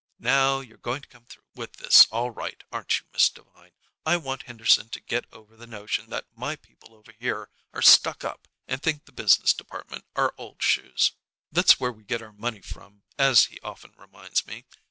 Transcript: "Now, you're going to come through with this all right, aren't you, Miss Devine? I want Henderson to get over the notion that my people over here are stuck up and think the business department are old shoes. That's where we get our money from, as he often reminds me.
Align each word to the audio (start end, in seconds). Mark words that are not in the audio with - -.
"Now, 0.17 0.61
you're 0.61 0.79
going 0.79 1.03
to 1.03 1.07
come 1.07 1.25
through 1.27 1.43
with 1.53 1.73
this 1.73 2.07
all 2.11 2.31
right, 2.31 2.63
aren't 2.71 2.99
you, 2.99 3.05
Miss 3.13 3.29
Devine? 3.29 3.73
I 4.03 4.17
want 4.17 4.41
Henderson 4.47 4.89
to 4.89 4.99
get 4.99 5.25
over 5.31 5.55
the 5.55 5.67
notion 5.67 6.09
that 6.09 6.25
my 6.35 6.55
people 6.55 6.95
over 6.95 7.11
here 7.11 7.51
are 7.71 7.83
stuck 7.83 8.23
up 8.23 8.47
and 8.67 8.81
think 8.81 9.05
the 9.05 9.11
business 9.11 9.53
department 9.53 10.05
are 10.15 10.33
old 10.39 10.59
shoes. 10.63 11.11
That's 11.51 11.79
where 11.79 11.91
we 11.91 12.03
get 12.03 12.23
our 12.23 12.33
money 12.33 12.61
from, 12.61 13.03
as 13.19 13.43
he 13.45 13.59
often 13.61 13.93
reminds 13.95 14.47
me. 14.47 14.65